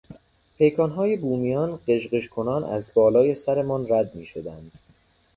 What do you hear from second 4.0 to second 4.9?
میشدند.